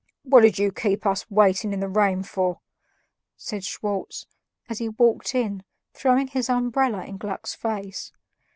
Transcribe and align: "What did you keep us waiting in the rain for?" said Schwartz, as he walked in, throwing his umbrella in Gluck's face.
"What 0.23 0.41
did 0.41 0.57
you 0.57 0.71
keep 0.71 1.05
us 1.05 1.29
waiting 1.29 1.73
in 1.73 1.79
the 1.79 1.87
rain 1.87 2.23
for?" 2.23 2.59
said 3.37 3.63
Schwartz, 3.63 4.25
as 4.67 4.79
he 4.79 4.89
walked 4.89 5.35
in, 5.35 5.63
throwing 5.93 6.25
his 6.25 6.49
umbrella 6.49 7.05
in 7.05 7.17
Gluck's 7.17 7.53
face. 7.53 8.11